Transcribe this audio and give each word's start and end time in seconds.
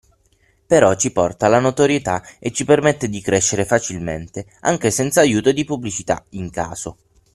Però 0.65 0.95
ci 0.95 1.11
porta 1.11 1.47
la 1.47 1.59
notorietà 1.59 2.23
e 2.39 2.49
ci 2.51 2.65
permette 2.65 3.07
di 3.07 3.21
crescere 3.21 3.65
facilmente 3.65 4.47
anche 4.61 4.89
senza 4.89 5.21
aiuto 5.21 5.51
di 5.51 5.63
pubblicità, 5.63 6.25
in 6.29 6.49
caso. 6.49 6.97